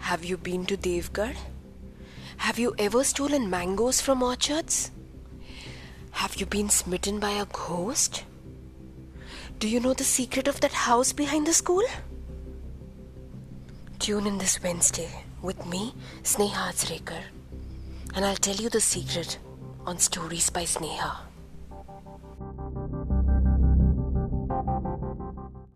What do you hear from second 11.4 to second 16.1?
the school? Tune in this Wednesday with me,